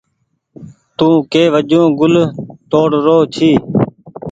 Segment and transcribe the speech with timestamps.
[0.97, 2.13] تو ڪي وجون گل
[2.71, 3.51] توڙ رو ڇي۔